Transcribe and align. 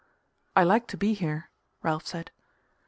"I 0.55 0.63
like 0.63 0.87
to 0.87 0.97
be 0.97 1.13
here," 1.13 1.51
Ralph 1.83 2.07
said. 2.07 2.31